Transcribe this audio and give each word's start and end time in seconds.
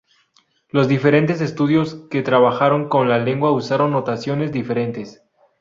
Los 0.69 0.87
diferentes 0.87 1.41
estudiosos 1.41 2.07
que 2.09 2.23
trabajaron 2.23 2.89
con 2.89 3.07
la 3.07 3.19
lengua 3.19 3.51
usaron 3.51 3.91
notaciones 3.91 4.51
diferentes. 4.51 5.21